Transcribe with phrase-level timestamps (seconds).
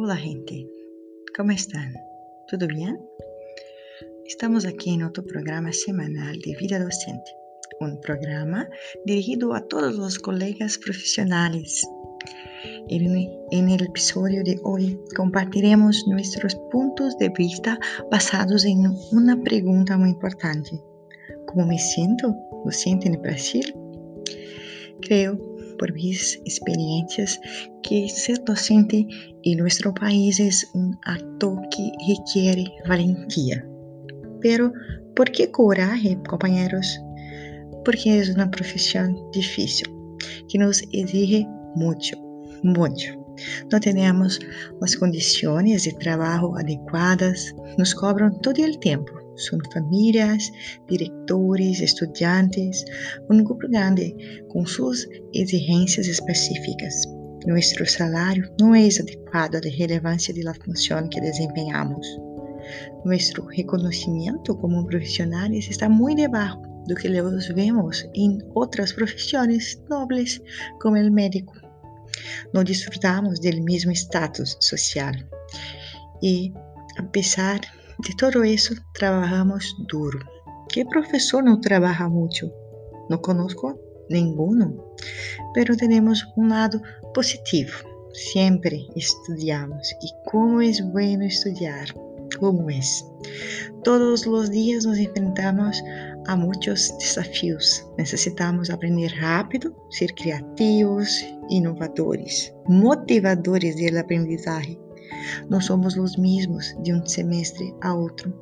[0.00, 0.64] Hola gente,
[1.36, 1.92] ¿cómo están?
[2.48, 3.00] ¿Todo bien?
[4.26, 7.32] Estamos aquí en otro programa semanal de Vida Docente,
[7.80, 8.68] un programa
[9.04, 11.84] dirigido a todos los colegas profesionales.
[12.88, 17.76] En, en el episodio de hoy compartiremos nuestros puntos de vista
[18.08, 20.80] basados en una pregunta muy importante.
[21.46, 23.74] ¿Cómo me siento docente en Brasil?
[25.00, 27.40] Creo por mis experiencias
[27.82, 29.06] que ser docente
[29.44, 33.64] en nuestro país es un acto que requiere valentía.
[34.40, 34.72] Pero,
[35.14, 37.00] ¿por qué coraje, compañeros?
[37.84, 39.88] Porque es una profesión difícil,
[40.48, 42.16] que nos exige mucho,
[42.62, 43.14] mucho.
[43.70, 44.40] No tenemos
[44.80, 50.50] las condiciones de trabajo adecuadas, nos cobran todo el tiempo são famílias,
[50.88, 52.84] diretores, estudantes,
[53.30, 54.14] um grupo grande
[54.48, 57.02] com suas exigências específicas.
[57.46, 62.06] Nosso salário não é adequado à relevância da função que desempenhamos.
[63.04, 70.40] Nosso reconhecimento como profissionais está muito debaixo do que os vemos em outras profissões nobres,
[70.80, 71.54] como o médico.
[72.52, 75.12] Não desfrutamos do mesmo status social.
[76.22, 76.52] E,
[76.98, 77.60] apesar
[78.00, 80.20] de todo isso, trabalhamos duro.
[80.68, 82.50] Que professor não trabalha muito?
[83.10, 83.76] Não conosco
[84.08, 84.78] nenhum,
[85.52, 86.80] pero temos um lado
[87.12, 87.84] positivo.
[88.32, 91.86] Sempre estudamos e como é bueno estudar,
[92.38, 92.80] como é.
[93.82, 95.82] Todos os dias nos enfrentamos
[96.26, 97.84] a muitos desafios.
[97.98, 104.87] Necessitamos aprender rápido, ser criativos, inovadores, motivadores do aprendizagem
[105.48, 108.32] não somos os mesmos de um semestre a outro.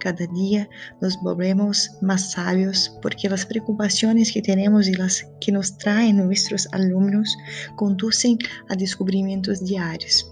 [0.00, 0.68] Cada dia
[1.00, 6.66] nos volvemos mais sábios porque as preocupações que temos e as que nos traem nossos
[6.72, 7.28] alunos
[7.76, 8.36] conduzem
[8.68, 10.30] a descobrimentos diários.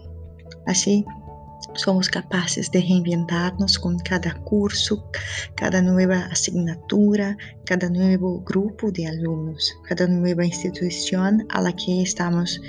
[0.66, 1.04] Assim,
[1.74, 5.02] somos capazes de reinventar-nos com cada curso,
[5.56, 12.60] cada nova assinatura, cada novo grupo de alunos, cada nova instituição a la que estamos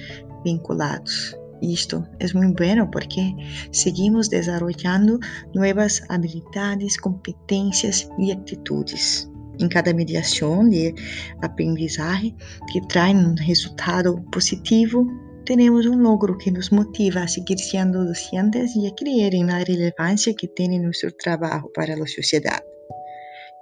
[0.44, 1.43] vinculados.
[1.63, 3.34] Isto é muito bueno porque
[3.72, 5.18] seguimos desarrollando
[5.56, 9.31] novas habilidades, competências e atitudes.
[9.57, 10.94] Em cada mediação de
[11.41, 12.35] aprendizagem
[12.69, 15.07] que traz um resultado positivo,
[15.46, 20.34] temos um logro que nos motiva a seguir sendo docentes e a crer na relevância
[20.34, 22.66] que tem nosso trabalho para a sociedade.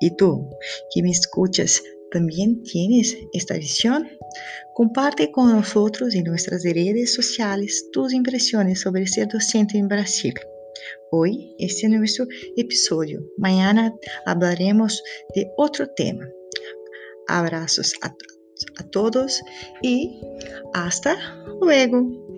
[0.01, 0.50] E tu,
[0.91, 1.79] que me escuchas,
[2.11, 4.07] ¿También tienes esta visión?
[4.73, 10.33] Comparte con nosotros en nuestras redes sociales tus impresiones sobre ser docente en Brasil.
[11.11, 12.25] Hoy este es nuestro
[12.57, 13.25] episodio.
[13.38, 13.95] Mañana
[14.25, 15.01] hablaremos
[15.35, 16.27] de otro tema.
[17.27, 18.13] Abrazos a,
[18.77, 19.41] a todos
[19.81, 20.19] y
[20.73, 21.17] hasta
[21.61, 22.31] luego.